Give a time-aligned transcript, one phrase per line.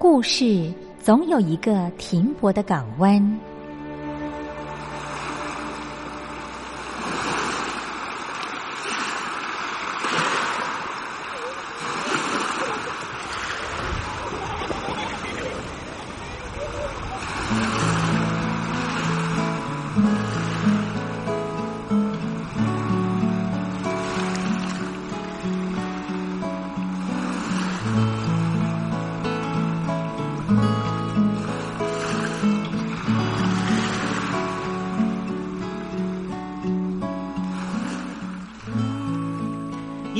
[0.00, 3.20] 故事总有一个停泊的港湾。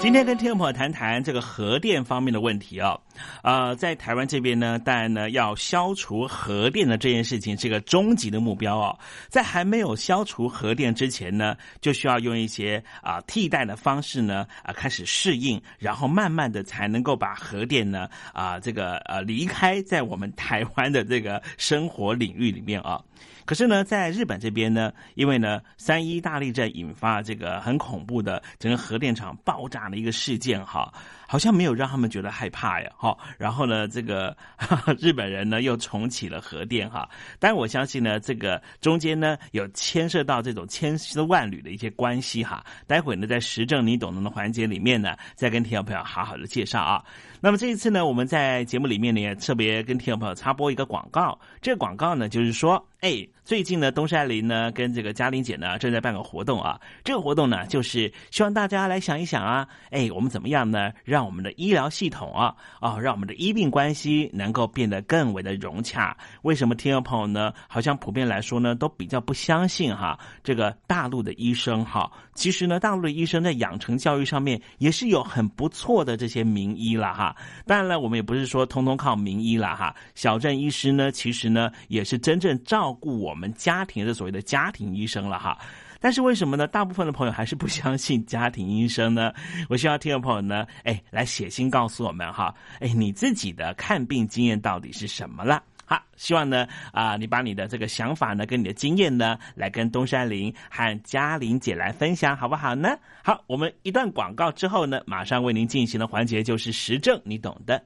[0.00, 2.98] 今天跟听众朋友谈谈这个核电方面的问题哦。
[3.42, 8.96] 呃，在台湾这边呢，当然呢，要消除核电的这件事情是个终极的目标哦。
[9.28, 23.02] 在还没有消除核电之前呢，就需要用一些啊替代的方式呢啊开始适应，然后慢慢的才能够把核电呢啊这个呃离开在我们台湾的这个生活领域里面啊。
[23.48, 30.92] 可是呢，在日本这边呢，因为呢三一大地震引发这个很恐怖的整个核电厂爆炸的一个事件哈，
[31.26, 33.16] 好像没有让他们觉得害怕呀哈。
[33.38, 34.36] 然后呢，这个
[35.00, 37.08] 日本人呢又重启了核电哈。
[37.38, 42.62] 但我相信呢，这个中间呢有牵涉到这种千丝万缕的一些关系哈。
[42.86, 47.02] 待会呢，在时政你懂得的环节里面呢，再跟听众朋友好好的介绍啊。
[47.40, 51.38] 那么这一次呢，我们在节目里面呢，也特别跟听众朋友插播一个广告。
[51.62, 56.78] 这个广告呢，就是说，哎，最近呢，东山林呢跟这个嘉玲姐呢正在办个活动啊。
[57.02, 66.14] 这个活动呢，就是希望大家来想一想啊，哎，我们怎么样呢，让我们的医疗系统啊，啊，让我们的医病关系能够变得更为的融洽。
[66.42, 77.34] 为什么听众朋友呢，好像普遍来说呢，都比较不相信哈，这个大陆的医生哈，其实呢，大陆的医生在养成教育上面也是有很不错的这些名医了哈。
[77.64, 79.96] 当然了，我们也不是说通通靠名医了哈。
[80.14, 85.56] 小镇医师呢，其实呢也是真正照顾我我们家庭的所谓的家庭医生了哈。
[86.00, 86.66] 但是为什么呢？
[86.66, 89.32] 大部分的朋友还是不相信家庭医生呢？
[89.70, 95.62] 我希望听众朋友呢，哎，来写信告诉我们哈，哎，你自己的看病经验到底是什么了？
[95.84, 102.88] 好，希望呢啊，你把你的这个想法呢，跟你的经验呢，来跟东山林和嘉玲姐来分享，好不好呢？
[103.22, 107.84] 好，我们一段广告之后呢，马上为您进行的环节就是实证，你懂的。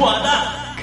[0.00, 0.67] 我的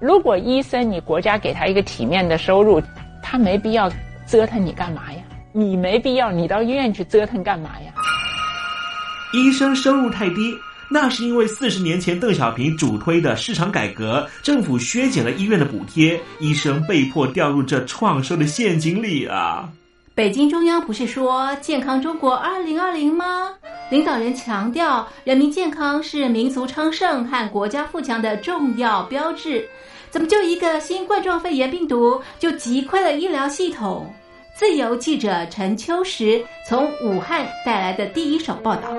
[0.00, 2.82] 如果医生你国家给他一个体面的收入。
[3.30, 3.92] 他没必要
[4.26, 5.18] 折腾你干嘛呀？
[5.52, 7.92] 你没必要，你到医院去折腾干嘛呀？
[9.34, 10.54] 医生收入太低，
[10.90, 19.68] 那是因为四十年前邓小平主推的市场改革，政府削减了医院的补贴，医生被迫掉入这创收的陷阱里啊！
[20.14, 23.52] 北京中央不是说健康中国二零二零吗？
[23.90, 29.66] 领导人强调，人民健康是民族昌盛和国家富强的重要标志。
[30.10, 34.12] 怎么就一个新冠状肺炎病毒就击溃了医疗系统？
[34.54, 38.90] 自由记者陈秋实从武汉带来的第一手报道。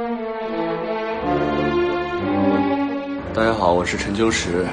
[3.32, 4.66] 大家好，我是陈秋实。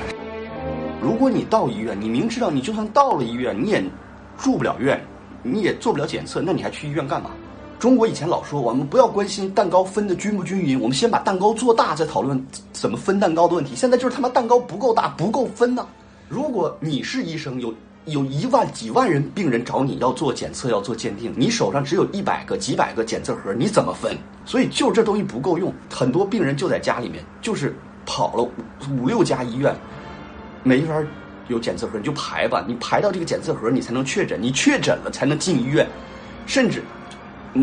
[0.99, 3.85] 如果你到医院，你明知道你就算到了医院，你也
[4.39, 4.99] 住不了院，
[5.43, 7.33] 你也做不了检测，那你还去医院干嘛？
[7.79, 12.43] 中国以前老说我们不要关心蛋糕分的均不均匀，我们先把蛋糕做大，再讨论
[12.73, 13.77] 怎么分蛋糕的问题。
[13.77, 15.87] 现在就是他妈蛋糕不够大，不够分呢。
[16.29, 17.75] 如果你是医生，有
[18.07, 24.17] 有一万几万人病人找你要做检测、要做鉴定，你手上只有一百个、几百个检测盒，你怎么分？
[24.47, 28.51] 所以就这东西不够用，很多病人就在家里面，就是跑了五
[29.03, 29.77] 五六家医院，
[30.63, 30.95] 没法
[31.49, 35.87] 有检测盒，你就排吧，你排到这个检测盒，你才能确诊，你确诊了才能进医院，
[36.47, 36.83] 甚至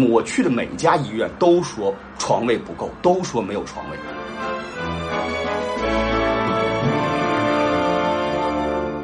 [0.02, 3.98] 我去的每一家医院都说床位不够，都说没有床位。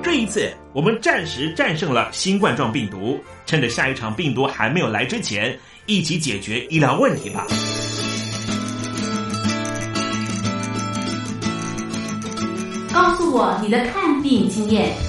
[0.02, 7.46] 这一次，我们暂时战胜了新冠状病毒，趁着下一场病毒还没有来之前，一起解决医疗问题吧。
[12.92, 15.09] 告诉我你的看病经验。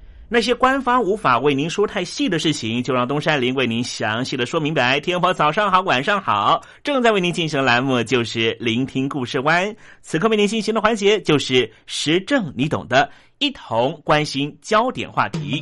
[0.33, 4.97] 那些官方无法为您说太细的事情，就让东山林为您详细的说明白。
[4.97, 9.75] 天婆早上好，晚上好，正在为您进行的栏目就是聆听故事湾。
[10.01, 15.61] 此刻为您进行的环节就是时政，你懂的，一同关心焦点话题。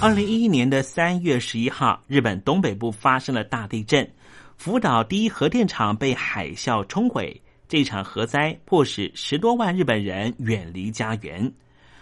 [0.00, 4.08] 二零一一年的三月十一号，日本东北部发生了大地震。
[4.56, 11.52] 福岛第一核电厂被海啸冲毁，这场核灾迫使十多万日本人远离家园，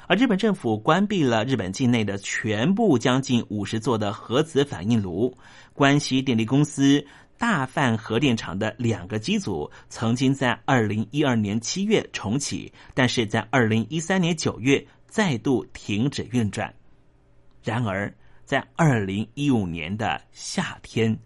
[0.06, 5.37] 而日本政府关闭了日本境内的全部将近五十座的核子反应炉。
[5.75, 7.04] 关西电力公司
[7.37, 16.73] 大范核电厂的两个机组曾经在二零一二年七月重启，但是在二零一三年九月再度停止运转。
[17.62, 21.18] 然而，在二零一五年的夏天。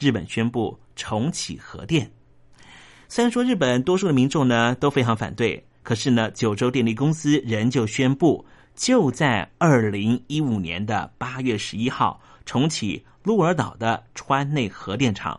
[0.00, 2.10] 日本宣布重启核电，
[3.06, 8.42] 虽然说日本多数的民众呢都非常反对，可是呢九州电力公司仍旧宣布，
[8.74, 15.38] 就在二零一五年的八月十一号重启鹿儿岛的川内核电厂。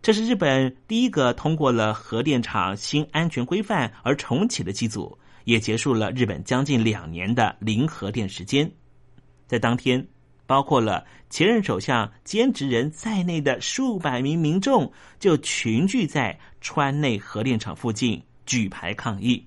[0.00, 8.70] 这是日本第一个通过了核电厂新安全规范而重启的机组，也结束了日本将近两年的零核电时间。
[9.48, 10.06] 在当天。
[10.46, 19.44] 包括了前任首相兼职人在内的数百名民众，就群聚在川内核电厂附近举牌抗议。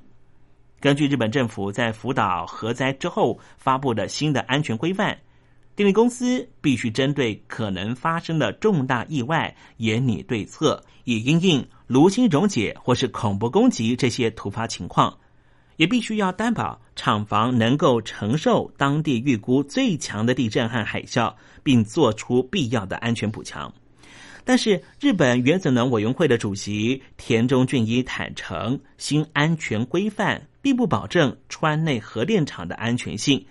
[0.80, 5.18] 根据日本政府在福岛核灾之后发布的新的安全规范，
[5.76, 15.18] 电力公司必须针对可能发生的重大意外严拟对策，以应应炉心溶解或是恐怖攻击这些突发情况。
[15.78, 23.74] 也必须要担保厂房能够承受当地预估最强的地震和海啸，并做出必要的安全补强。
[24.44, 33.44] 但是，日本原子能委员会的主席田中俊一坦诚，新安全规范并不保证川内核电厂的安全性，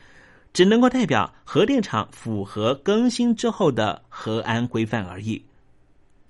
[0.53, 5.45] 只能够代表核电厂符合更新之后的核安规范而已。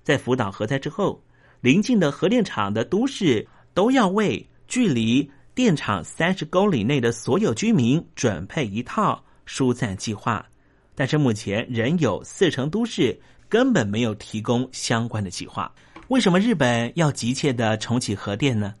[0.01, 1.21] 在福岛核灾之后，
[1.61, 5.29] 邻近的核电厂的都市都要为距离。
[5.55, 10.45] 电厂三十公里内的所有居民准备一套疏散计划，
[10.93, 15.73] 但是目前仍有四成都市根本没有提供相关的计划。
[16.09, 18.75] 为什么日本要急切的重启核电呢？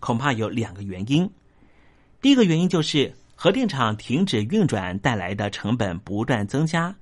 [0.00, 1.28] 恐怕有两个原因。
[2.20, 6.94] 第一个原因就是核电厂停止运转带来的成本不断增加，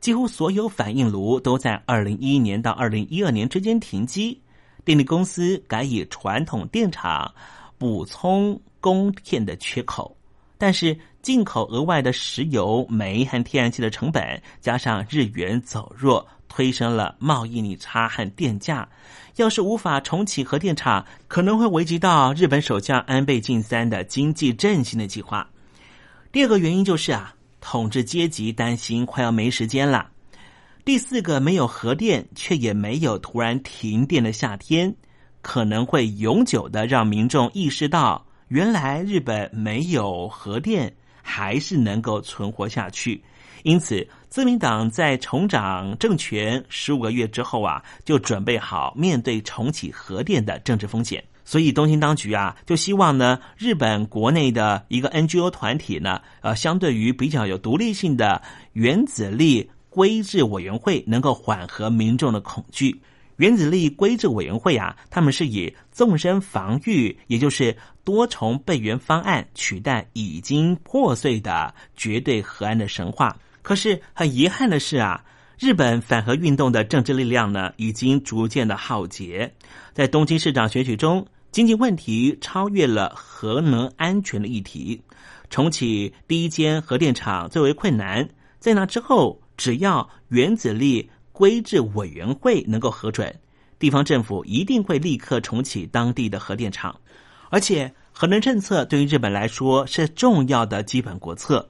[0.00, 4.42] 几乎所有反应炉都在二零一一年到二零一二年之间停机，
[4.84, 7.32] 电力公司改以传统电厂
[7.78, 8.60] 补充。
[8.82, 10.14] 供电的缺口，
[10.58, 18.86] 但是进口额外的石油、煤和天然气的成本，加上日元走弱，推升了贸易逆差和电价。
[19.36, 25.48] 要是无法重启核电厂，可能会危及到日本首相安倍晋三的经济振兴的计划。
[26.30, 30.10] 第二个原因就是啊，统治阶级担心快要没时间了。
[30.84, 34.92] 第四个，没有核电却也没有突然停电的夏天，
[35.40, 38.26] 可能会永久的让民众意识到。
[38.52, 43.24] 原来日本没有核电，还是能够存活下去。
[43.62, 51.24] 因此，自民党在重掌政权十五个月之后啊，就准备好面对重启核电的政治风险。
[51.46, 58.42] 所以，东京当局啊，就希望呢，日本国内的一个 NGO 团体呢，呃，相对于比较有独立性的
[58.74, 63.00] 原子力规制委员会，能够缓和民众的恐惧。
[63.42, 73.36] 原子力规制委员会啊，他们是以纵深防御，也就是多重备援方案取代已经破碎的绝对核安的神话。
[73.60, 75.24] 可是很遗憾的是啊，
[75.58, 79.52] 日本反核运动的政治力量呢，已经逐渐的耗竭。
[79.92, 85.02] 在东京市长选举中，经济问题超越了核能安全的议题。
[85.50, 88.28] 重启第一间核电厂最为困难，
[88.60, 91.10] 在那之后，只要原子力。
[91.32, 93.34] 规制委员会能够核准，
[93.78, 96.94] 地方政府一定会立刻重启当地的核电厂，
[97.50, 101.68] 而且核能政策对于日本来说是重要的基本国策。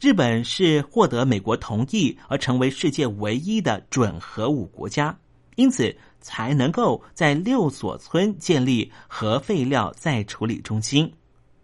[0.00, 5.18] 日本是获得美国同意而成为世界唯一的准核武国家，
[5.56, 11.12] 因此才能够在六所村建立核废料再处理中心。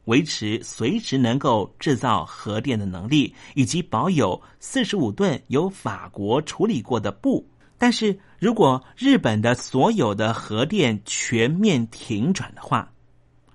[0.07, 7.49] 维持随时能够制造核电的能力，以及保有四十五吨由法国处理过的布。
[7.79, 12.91] 但是如果日本的所有的核电全面停转的话，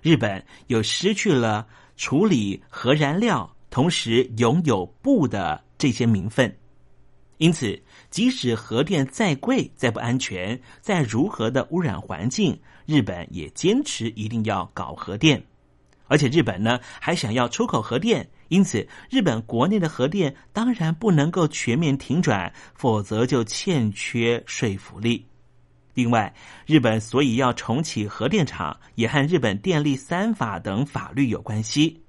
[0.00, 6.56] 日本又失去了处理核燃料，同时拥有布的这些名分。
[7.38, 15.42] 因此，即使核电再贵、再不安全、再如何的污染环境，日本也坚持一定要搞核电。
[16.12, 18.28] 而且，日本呢还想要出口核电。
[18.48, 25.26] 因此，日本国内的核电当然不能够全面停转，否则就欠缺说服力。
[25.94, 26.30] 另外，
[26.66, 32.02] 日本所以要重启核电厂，也和日本电力三法等法律有关系。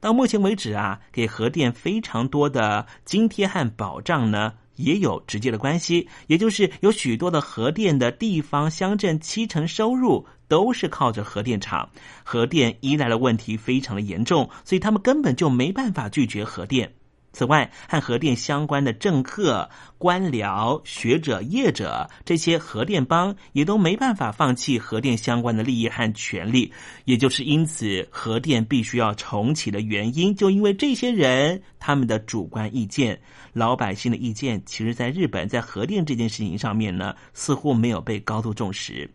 [0.00, 4.52] 到目前为止啊，给核电非常多的津贴和保障呢。
[4.76, 11.88] 也有直接的关系，也就是有许多的核电的地方乡镇，七成收入都是靠着核电厂，
[12.24, 16.92] 核电依赖的问题非常的严重，所以他们根本就没办法拒绝核电。
[17.34, 19.68] 此外，和核电相关的政客、
[19.98, 26.72] 官僚、学者、业者，这些核电帮也都没办法放弃核电相关的利益和权利。
[27.04, 33.20] 也就是因此，核电必须要重启的原因，就因为这些人他们的主观意见，
[33.52, 39.10] 老百姓的意见，其实在日本在核电这件事情上面呢，似乎没有被高度重视。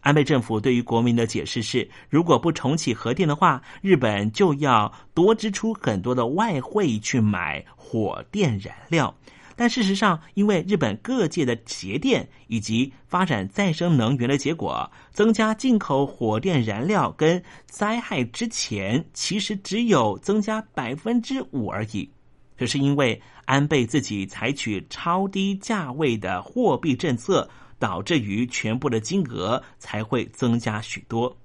[0.00, 9.14] 安倍政府对于国民的解释是：如果不重启核电的话，日本就要多支出很多的外汇去买火电燃料。
[9.56, 22.08] 但事实上，因为日本各界的节电以及发展再生能源的结果，增加进口火电燃料跟灾害之前，其实只有增加百分之五而已。
[22.56, 27.46] 这是因为安倍自己采取超低价位的货币政策。
[27.80, 31.36] 导致于全部的金额才会增加许多。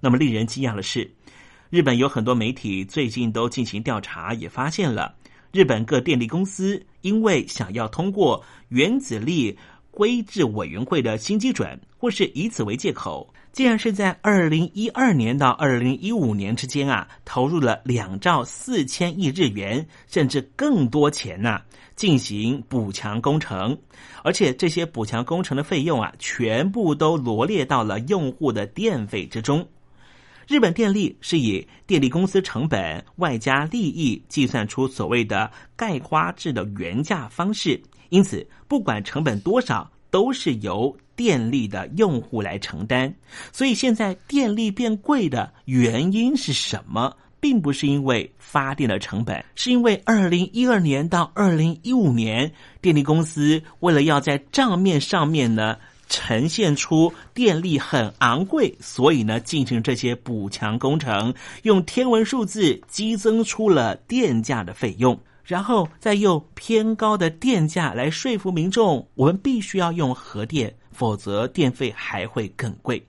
[0.00, 1.12] 那么令人惊讶的是，
[1.68, 5.14] 日本有很多媒体最近都进行调查，也发现了
[5.52, 9.58] 日本各电力公司因为想要通过原子力
[9.90, 13.34] 规制委员会的新基准，或是以此为借口。
[13.52, 21.60] 竟然是在二零一二年到二零一五年之间啊，投入了两兆四千亿日元，甚至更多钱呐，
[21.96, 23.76] 进行补强工程，
[24.22, 29.66] 而且这些补强工程的费用啊，全部都罗列到了用户的电费之中。
[30.46, 39.90] 日本电力是以电力公司成本外加利益计算出所谓的概括制的原价方式，因此不管成本多少。
[40.12, 43.14] 都是由电力的用户来承担，
[43.52, 47.14] 所以现在电力变贵的原因是什么？
[47.40, 55.76] 并不是因为发电的成本，是因为二零一二年到二零一五年，电力公司为了要在账面上面呢
[56.08, 65.20] 呈现出电力很昂贵，所以呢进行这些补强工程，用天文数字激增出了电价的费用。
[65.42, 73.02] 然后再用偏高的电价来说服民众，我们必须要用核电，否则电费还会更贵。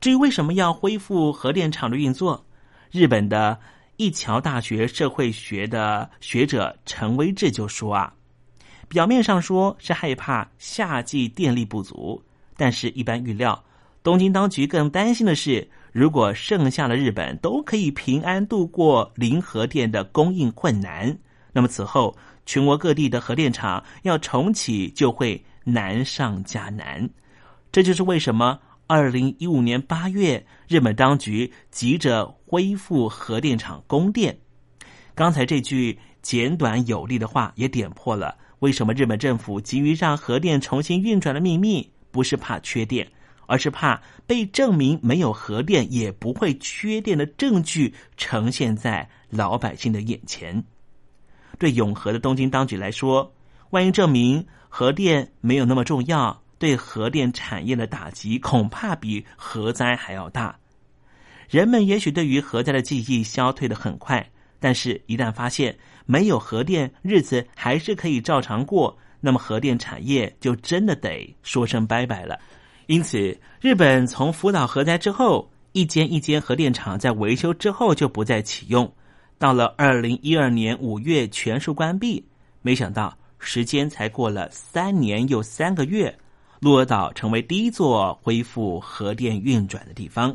[0.00, 2.42] 至于为什么要恢复核电厂的运作，
[2.90, 3.60] 日本的
[3.98, 8.10] 一桥大学社会学的学者陈威志就说啊，
[8.88, 12.22] 表面上说是害怕夏季电力不足，
[12.56, 13.62] 但是一般预料，
[14.02, 21.14] 东京当局更担心的是，如果剩下的日本都可以平安度过零核电的供应困难。
[21.52, 27.10] 那么此后，全国各地的核电厂要重启就会难上加难。
[27.72, 34.38] 这就是为什么二零一五年八月，日本当局急着恢复核电厂供电。
[35.14, 43.10] 刚才这句简短有力的话，也点破了为什么日本政府急于让核电重新运转的秘密，不是怕缺电，
[43.46, 50.64] 而是怕被证明没有核电也不会缺电的证据呈现在老百姓的眼前。
[51.58, 53.32] 对永和的东京当局来说，
[53.70, 60.58] 万一证明核电没有那么重要，对核电产业的打击恐怕比核灾还要大。
[61.48, 72.36] 人们也许对于核灾的记忆消退的很快，但是，一旦发现没有核电，日子还是可以照常过，那么核电产业就真的得说声拜拜了。
[72.86, 78.92] 因此，日本从福岛核灾之后，一间一间核电厂在维修之后就不再启用。
[79.38, 82.26] 到了二零一二年五月全数关闭，
[82.60, 86.16] 没想到时间才过了三年又三个月，
[86.60, 90.34] 鹿儿岛成为第一座恢复核电运转的地方。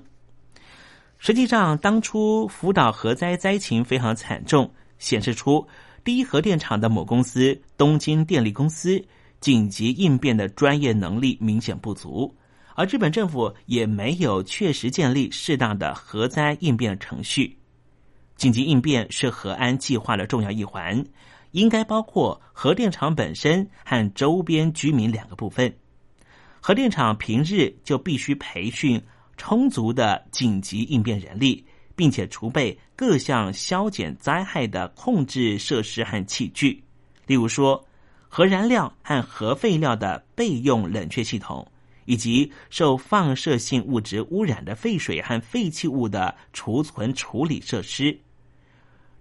[1.18, 5.68] 实际上，当初福岛核灾灾情非常惨重，显示出
[6.04, 9.04] 第一核电厂的母公司东京电力公司
[9.42, 12.34] 紧急应变的专业能力明显不足。
[12.76, 17.58] 而日本政府也没有确实建立适当的核灾应变程序。
[18.38, 21.04] 紧急应变是核安计划的重要一环，
[21.52, 25.74] 应该包括核电厂本身和周边居民两个部分。
[26.62, 29.02] 核电厂平日就必须培训
[29.38, 36.84] 充足的紧急应变人力，并且储备各项消减灾害的控制设施和器具，
[37.26, 37.84] 例如说
[38.28, 41.66] 核燃料和核废料的备用冷却系统，
[42.06, 48.20] 以及受放射性物质污染的废水和废弃物的储存处理设施。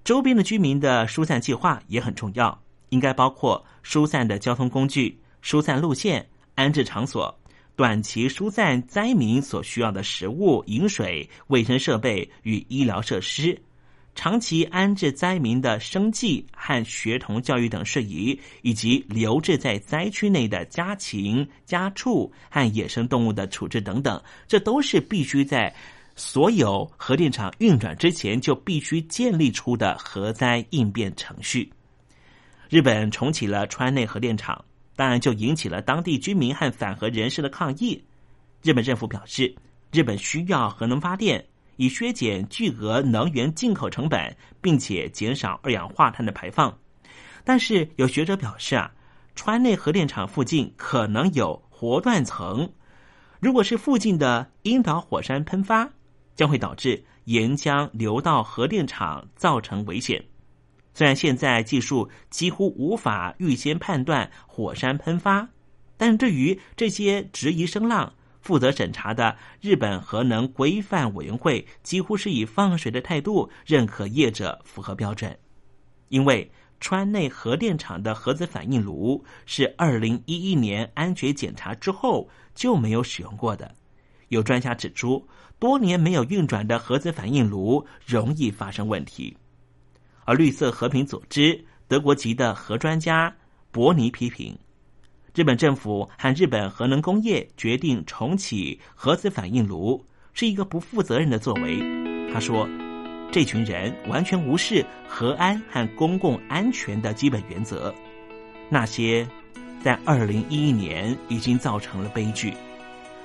[0.05, 2.59] 周边的居民的疏散计划也很重要，
[2.89, 6.27] 应该包括疏散的交通工具、疏散路线。
[6.55, 7.33] 安置场所、
[7.77, 13.57] 短期疏散灾民所需要的食物、饮水、卫生设备与医疗设施，
[14.17, 25.73] 长期安置灾民的生计和学童教育等事宜，以及留置在灾区内的家禽、家畜和野生动物的处置等等，这都是必须在
[26.19, 31.73] 所有核电厂运转之前就必须建立出的核灾应变程序。
[32.69, 34.63] 日本重启了川内核电厂。
[34.97, 38.03] 当然，就引起了当地居民和反核人士的抗议。
[38.63, 39.55] 日本政府表示，
[39.93, 46.77] 日本需要核能发电，以削减巨额能源进口成本，并且减少二氧化碳的排放。
[47.45, 48.91] 但是，有学者表示啊，
[49.37, 52.69] 川内核电厂附近可能有活断层，
[53.39, 55.89] 如果是附近的樱岛火山喷发，
[56.39, 60.25] 将会导致岩浆流到核电厂，造成危险。
[60.95, 65.49] 虽然现在技术几乎无法预先判断火山喷发，
[65.97, 75.37] 但对于这些质疑声浪，负责审查的日本核能规范委员会几乎是以放水的态度认可业者符合标准。
[76.09, 76.49] 因为
[76.79, 83.75] 川内核电厂的核子反应炉是二零一一年安全检查之后就没有使用过的。
[84.29, 85.27] 有专家指出，
[85.59, 89.37] 多年没有运转的核子反应炉容易发生问题。
[90.25, 93.35] 而绿色和平组织德国籍的核专家
[93.71, 94.57] 伯尼批评，
[95.35, 101.81] 日本政府和日本核能工业决定重启核子反应炉是一个不负责任的作为。
[102.33, 102.69] 他说
[103.33, 107.95] ：“这群人完全无视核安和公共安全的基本原则。
[108.69, 109.27] 那些
[109.83, 112.53] 在二零一一年已经造成了悲剧，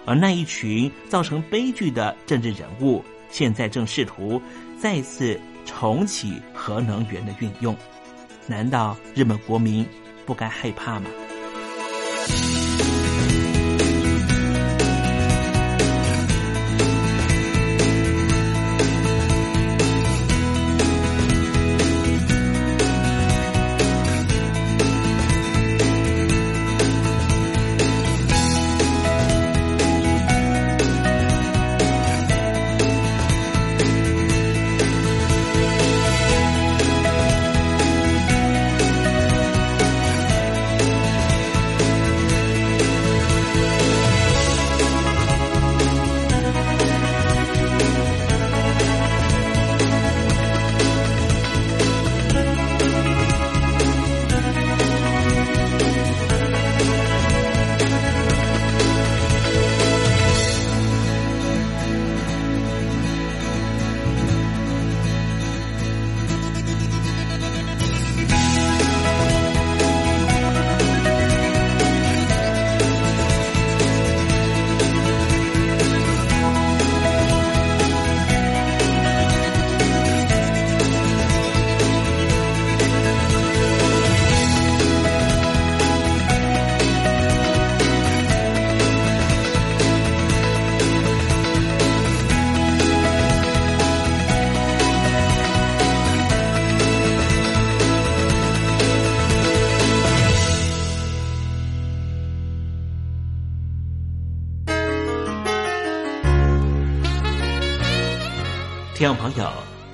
[0.05, 4.41] 而那一群造成悲剧的政治人物，现在正试图
[4.79, 7.73] 再次。”重启核能源的运用，
[8.47, 9.87] 难道日本国民
[10.25, 11.09] 不该害怕吗？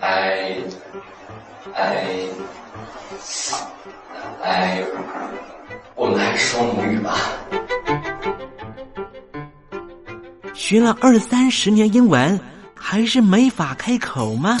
[0.00, 0.62] I,
[1.74, 2.28] I,
[4.42, 4.84] I,
[5.94, 7.16] 我们还是说母语吧。
[10.54, 12.38] 学了二三十年英文，
[12.74, 14.56] 还是没法开口吗？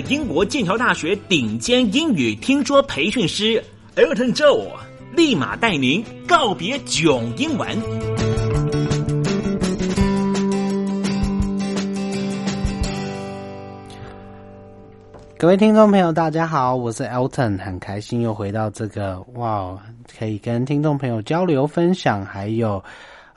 [0.00, 3.62] 英国剑桥大学顶尖英语听说培训师
[3.96, 4.68] Elton Joe，
[5.12, 7.68] 立马带您告别囧英文。
[15.36, 19.78] 各位听众朋友，大家好，我是 Elton，很开心又回到这个哇，
[20.18, 22.82] 可以跟听众朋友交流分享，还有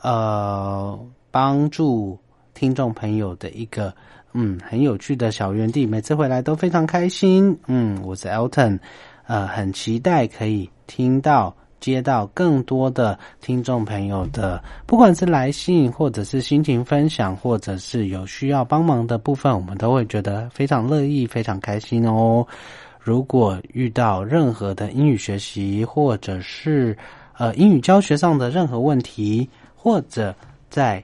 [0.02, 2.17] 呃帮助
[2.56, 3.93] 听众朋友的一个
[4.33, 7.57] 嗯很有趣的小园地，每次回来都非常开心。
[7.67, 8.79] 嗯，我是 Elton，
[9.27, 11.55] 呃，很期待可以听到。
[11.81, 22.45] 接到更多的听众朋友的，不管是来信，或者是心情分享，或者是有需要帮忙的部分，我们都会觉得非常乐意、非常开心哦。
[22.99, 26.95] 如果遇到任何的英语学习，或者是
[27.35, 30.35] 呃英语教学上的任何问题，或者
[30.69, 31.03] 在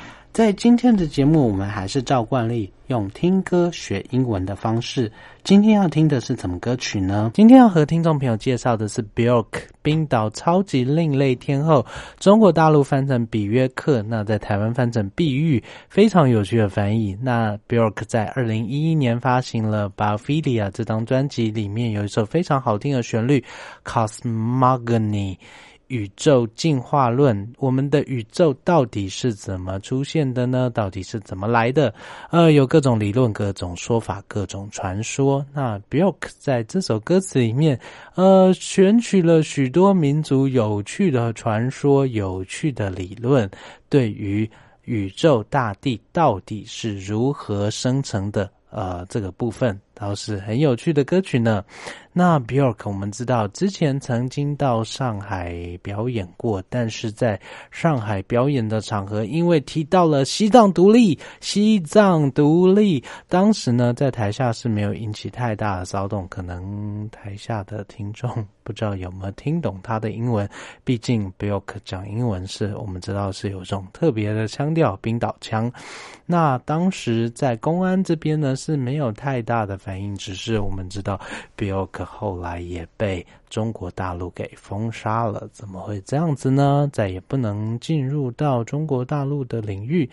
[0.33, 5.11] 在今天的节目，我们还是照惯例用听歌学英文的方式。
[5.43, 7.29] 今天要听的是什么歌曲呢？
[7.33, 11.85] 今天要和听众朋友介绍的是 Bjork 冰岛超级另类天后，
[12.17, 17.17] 中国大陆翻成比约克，那在台湾翻成碧玉，非常有趣的翻译。
[17.21, 23.43] 那 Bjork 在二零一一年发行了《Biophilia》这张专辑，里面有一首非常好听的旋律
[24.07, 25.35] 《Cosmogony》。
[25.91, 30.69] 宇宙进化论，我们的宇宙到底是怎么出现的呢？
[30.69, 31.93] 到底是怎么来的？
[32.29, 35.45] 呃，有各种理论、各种说法、各种传说。
[35.53, 37.77] 那 Bjork 在这首歌词里面，
[38.15, 43.49] 呃，选取了许多民族有趣的传说、有趣的理论，
[43.89, 44.49] 对于
[44.85, 51.63] 宇宙大地到底是如何生成的，呃，这个部分倒是很有趣的歌曲呢。
[52.13, 68.29] 那 Bjork 我们知道之前曾经到上海表演过，但是在上海表演的场合，因为提到了西藏独立，西藏独立，当时呢在台下是没有引起太大的骚动，可能台下的听众
[68.61, 70.49] 不知道有没有听懂他的英文，
[70.83, 75.71] 毕竟 Bjork 讲英文是我们知道是有这种特别的腔调，冰岛腔。
[76.25, 81.19] 那当时在公安这边呢是没有太大的反应，只是我们知道
[81.57, 86.89] Bjork 后来也被中国大陆给封杀了，怎么会这样子呢？
[86.93, 90.09] 再也不能进入到中国大陆的领域。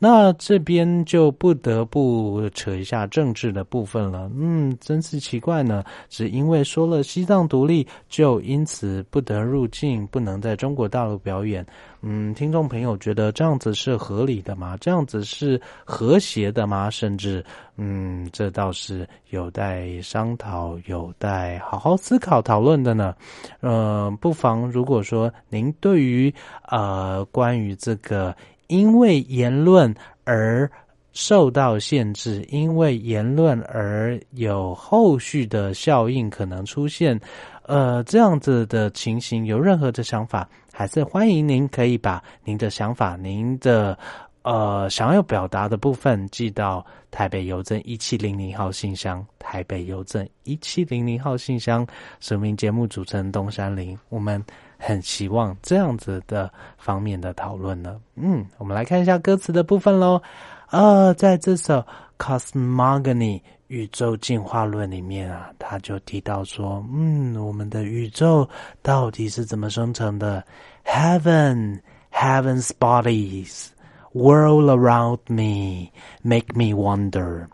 [0.00, 4.30] 那这边就不得不扯一下政治的部分了。
[4.36, 11.66] 嗯，真是奇怪呢，只因为说了西藏独立，就因此不得入境，不能在中国大陆表演。
[12.00, 14.76] 嗯，听众朋友觉得这样子是合理的吗？
[14.80, 16.88] 这样子是和谐的吗？
[16.88, 17.44] 甚至，
[17.76, 23.12] 嗯，这倒是有待商讨、有待好好思考、讨论的呢。
[23.58, 26.32] 呃，不妨如果说您对于
[26.70, 28.32] 呃关于这个。
[28.68, 30.70] 因为言论而
[31.12, 37.18] 受到限制，因为言论而有后续的效应可能出现，
[37.62, 43.98] 呃，这样子的情形，有任何的想法，还是欢迎您可以把您的想法、您的
[44.42, 51.84] 呃想要表达的部分寄到台北邮政一七零零号信箱，台北邮政一七零零号信箱，
[52.20, 54.44] 署名节目主持人东山林，我们。
[54.78, 58.00] 很希望这样子的方面的讨论呢。
[58.14, 60.22] 嗯，我们来看一下歌词的部分喽。
[60.70, 61.74] 呃，在这首
[62.18, 68.48] 《Cosmogony》宇宙进化论里面啊，他就提到说，嗯，我们的宇宙
[68.82, 70.44] 到底是怎么生成的
[70.84, 71.80] ？Heaven,
[72.12, 75.90] heaven's bodies，World around me
[76.22, 77.46] make me wonder。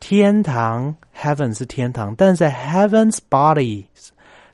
[0.00, 3.84] 天堂 heaven 是天堂，但是 heaven's bodies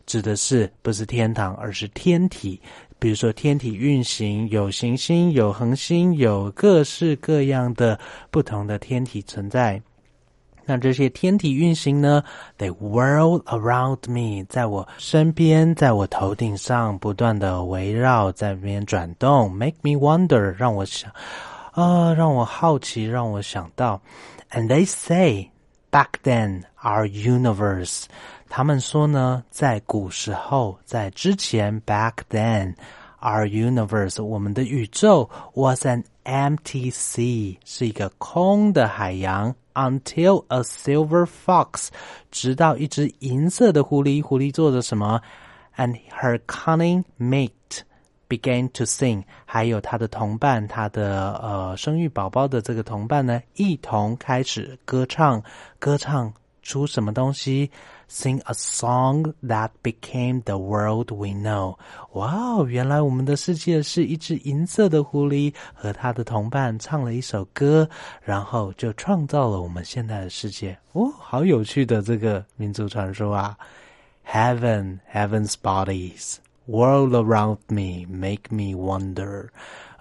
[0.06, 2.60] 指的是不是天堂，而是天体。
[2.98, 7.98] 比如说天体运行，有行星，有恒星，有各式各样的
[8.30, 9.80] 不同的天体存在。
[10.66, 12.24] 那这些天体运行呢
[12.56, 19.52] ？They whirl around me，在我身边，在我头顶上不断的围绕，在边转动。
[19.52, 21.12] Make me wonder，让我想，
[21.72, 24.00] 啊，让我好奇，让我想到。
[24.52, 25.50] And they say
[25.90, 28.04] back then our universe，
[28.53, 32.75] 他们说呢，在古时候，在之前，back then
[33.21, 39.55] our universe，我们的宇宙 was an empty sea，是一个空的海洋。
[39.75, 41.87] Until a silver fox，
[42.31, 45.21] 直到一只银色的狐狸，狐狸做着什么？
[45.77, 47.83] And her cunning mate
[48.27, 55.41] began to sing，还有它的同伴，它的呃生育宝宝的这个同伴呢，一同开始歌唱，
[55.77, 56.33] 歌唱
[56.64, 57.70] 出什么东西
[58.10, 61.76] ？Sing a song that became the world we know。
[62.12, 67.88] 哇哦，原来我们的世界是一只银色的狐狸和它的同伴唱了一首歌，
[68.22, 70.76] 然后就创造了我们现在的世界。
[70.92, 73.56] 哦，好有趣的这个民族传说啊
[74.26, 76.36] ！Heaven, heaven's bodies,
[76.66, 79.48] world around me, make me wonder。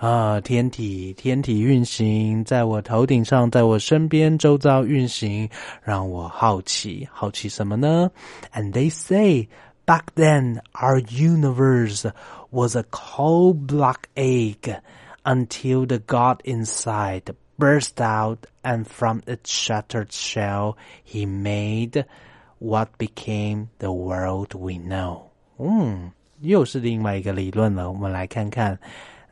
[0.03, 5.49] 啊，天体，天体运行在我头顶上，在我身边，周遭运行，
[5.83, 8.11] 让我好奇，好奇什么呢？
[8.53, 9.49] And they say
[9.85, 12.09] back then our universe
[12.51, 14.81] was a cold black egg
[15.25, 22.05] until the God inside burst out and from its shattered shell he made
[22.61, 25.23] what became the world we know.
[25.59, 27.91] 嗯，又是另外一个理论了。
[27.91, 28.79] 我们来看看。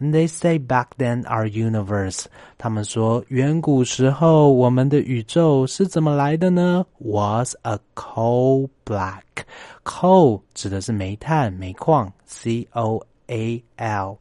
[0.01, 2.27] They say back then our universe，
[2.59, 6.85] 他们说远古时候我们的宇宙是怎么来的呢？
[6.99, 14.19] Was a coal black。coal 指的是煤炭、煤矿，C O A L，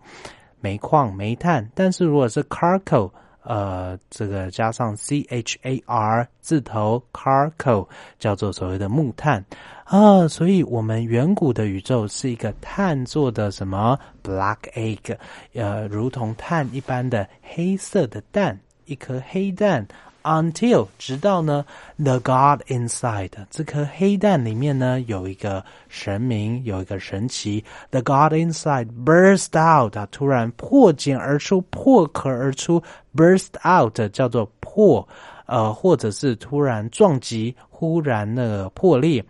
[0.61, 1.70] 煤矿、煤炭。
[1.76, 3.11] 但是如果是 charcoal，
[3.43, 7.88] 呃，这个加上 C H A R 字头 Carco，
[8.18, 9.45] 叫做所谓的木炭。
[9.84, 15.16] 啊，所以我们远古的宇宙是一个碳做的什么 black egg，
[15.55, 19.86] 呃，如同碳一般的黑色的蛋，一颗黑蛋。
[20.23, 21.64] Until 直到呢
[21.97, 27.64] ，the God inside 这颗黑蛋里面呢有一个神明，有一个神奇。
[27.91, 32.83] The God inside burst out，它突然破茧而出，破壳而出。
[33.16, 35.09] Burst out 叫做破，
[35.47, 39.25] 呃，或者是突然撞击，忽然那个破裂。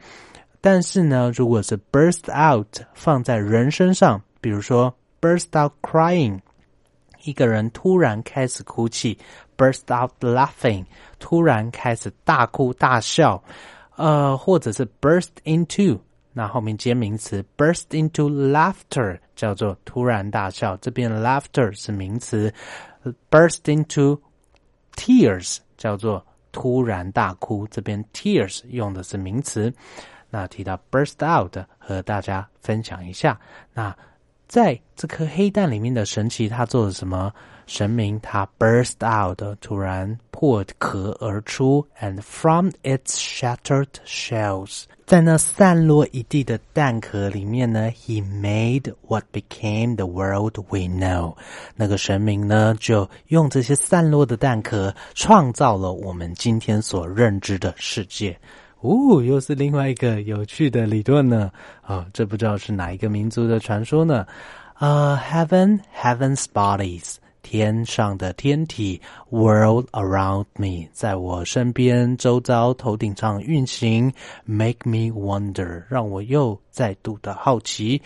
[0.60, 6.38] 但是呢，如果是 burst out 放在人身上，比如说 burst out crying，
[7.22, 9.16] 一个人突然开始哭泣
[9.60, 10.86] ；burst out laughing，
[11.18, 13.38] 突然开始大哭大笑；
[13.96, 15.98] 呃，或者是 burst into，
[16.32, 20.74] 那后面接名词 burst into laughter 叫做突然大笑。
[20.78, 22.52] 这边 laughter 是名词
[23.30, 24.18] ，burst into
[24.96, 27.66] tears 叫做突然大哭。
[27.66, 29.70] 这边 tears 用的是名词。
[30.30, 33.38] 那提到 burst out，和大家分享一下。
[33.74, 33.94] 那
[34.46, 37.32] 在这颗黑蛋里面的神奇，它做了什么？
[37.69, 51.35] 神明它 burst out，突然破壳而出，and from its shattered shells，在那散落一地的蛋壳里面呢，he made what became the world we know。
[51.75, 58.37] 那个神明呢，就用这些散落的蛋壳，创造了我们今天所认知的世界。
[58.81, 61.51] 哦，又是另外一个有趣的理论呢。
[61.81, 64.27] 啊，这不知道是哪一个民族的传说呢？
[64.75, 74.11] 啊，Heaven, heaven's bodies， 天上的天体，World around me，在我身边、周遭、头顶上运行，
[74.45, 78.01] Make me wonder，让我又再度的好奇。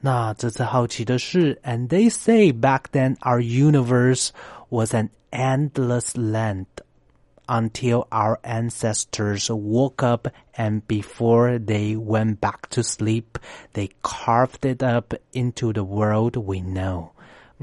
[0.00, 4.28] 那这次好奇的是，And they say back then our universe
[4.68, 13.38] was an endless land。until our ancestors woke up and before they went back to sleep,
[13.72, 17.11] they carved it up into the world we know.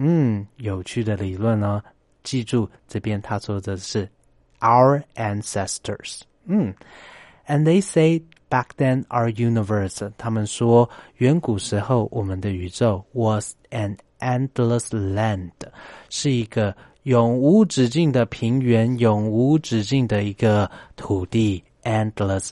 [0.03, 1.83] 嗯，有趣的理论呢。
[2.23, 4.09] 记住，这边他说的是
[4.61, 6.21] our ancestors。
[6.45, 6.75] 嗯
[7.47, 15.51] ，and they say back then our universe，他们说远古时候我们的宇宙 was an endless land，
[16.09, 16.75] 是一个
[17.05, 22.51] 永无止境的平原，永无止境的一个土地，endless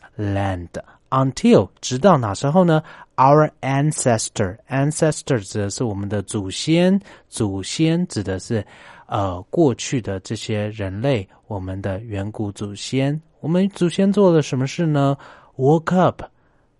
[1.09, 2.83] land，until 直到哪时候呢？
[3.15, 8.65] Our ancestor，ancestor 指的是我们的祖先，祖先指的是
[9.05, 15.15] 呃过去的这些人类，我们的远古祖先，我们祖先做了什么事呢？
[15.57, 16.23] Woke up，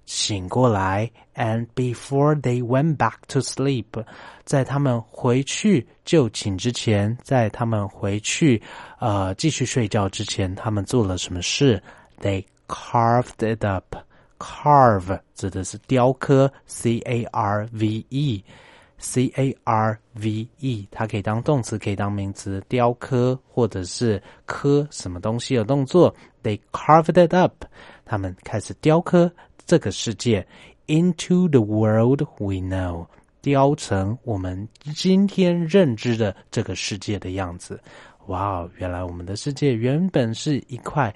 [0.07, 4.03] 醒过来，and before they went back to sleep，
[4.43, 8.59] 在他们回去就寝之前，在他们回去
[8.97, 11.80] 呃继续睡觉之前，他们做了什么事？
[12.20, 13.95] They carved it up。
[14.39, 26.14] Carve 指的是雕刻，C A R V E，C A R V E，它可以当动词，可以当名词，雕刻或者是刻什么东西的动作。
[26.43, 27.64] They carved it up，
[28.05, 29.30] 他们开始雕刻
[29.66, 30.47] 这个世界
[30.86, 33.07] ，into the world we know，
[33.43, 37.80] 雕成我们今天认知的这个世界的样子。
[38.26, 41.12] 哇哦，原来我们的世界原本是一块。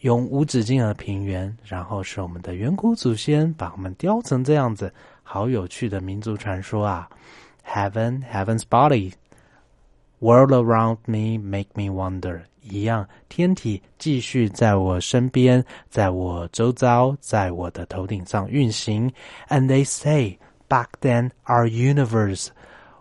[0.00, 4.90] 永无止境的平原，然后是我们的远古祖先把我们雕成这样子，
[5.22, 7.06] 好有趣的民族传说啊
[7.66, 9.12] ！Heaven, heaven's body,
[10.20, 12.40] world around me make me wonder。
[12.62, 19.12] 一样，天体继续在我身边，在我周遭，在我的头顶上运行。
[19.48, 22.48] And they say back then our universe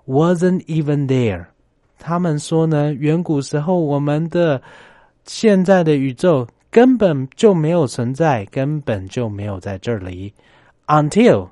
[0.05, 1.45] wasn't even there。
[1.97, 4.61] 他们说呢，远古时候我们的
[5.25, 6.45] 现在的宇宙。
[6.71, 10.33] 根本就没有存在，根本就没有在这里。
[10.87, 11.49] Until，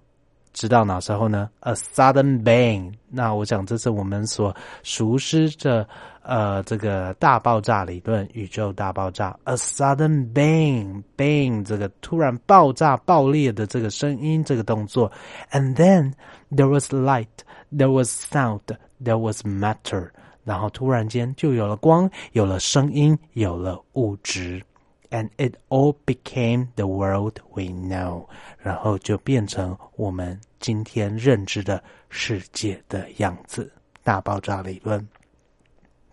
[0.54, 2.94] 直到哪时候呢？A sudden bang。
[3.10, 5.88] 那我想这是我们所熟知的
[6.22, 9.36] 呃这个大爆炸理论，宇宙大爆炸。
[9.46, 15.12] A sudden bang，bang 这个突然爆炸爆裂的这个声音，这个动作。
[15.52, 16.14] And then
[16.52, 20.10] there was light，there was sound，there was matter。
[20.44, 24.64] 然后突然间就有了光，有了声音，有了物质。
[25.11, 28.29] And it all became the world we know，
[28.59, 33.71] 然后就变成我们今天认知的世界的样子。
[34.03, 35.07] 大爆炸理论，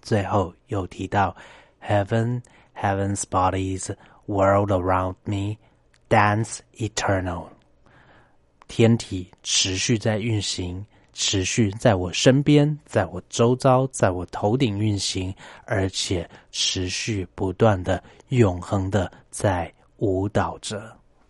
[0.02, 1.34] 最后又提到
[1.82, 2.42] heaven,
[2.76, 3.90] heaven's bodies,
[4.26, 5.56] world around me,
[6.10, 7.48] dance eternal。
[8.68, 10.86] 天体持续在运行。
[11.15, 15.35] 持续在我身边，在我周遭，在我头顶运行，
[15.65, 20.83] 而且持续不断的、永恒的在舞蹈着。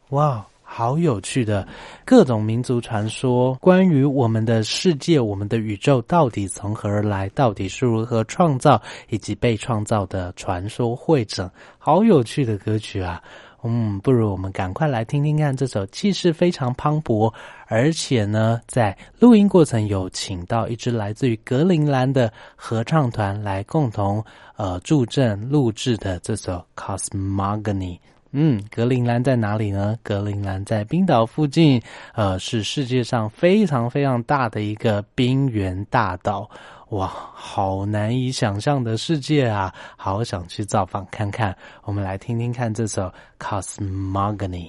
[0.08, 1.66] 哇，好有趣的
[2.04, 13.22] 各种民族传说，关于我们的世界、我们的宇宙到底从何而来，到底是如何创造，以及被创造的传说汇整，好有趣的歌曲啊！
[13.66, 17.32] 嗯，不如我们赶快来听听看这首气势非常磅礴，
[17.66, 24.22] 而且呢，在录音过程有请到一支来自于格陵兰的合唱团来共同
[24.56, 26.62] 呃助阵录制的这首
[26.98, 27.96] 《Cosmogony》。
[28.36, 29.96] 嗯，格陵兰在哪里呢？
[30.02, 31.80] 格陵兰在冰岛附近，
[32.14, 36.50] 呃，是世界上非常非常大的一个冰原大岛。
[36.90, 39.74] 哇，好难以想象的世界啊！
[39.96, 41.56] 好想去造访看看。
[41.84, 43.02] 我们来听听看这首
[43.38, 44.68] 《Cosmogony》。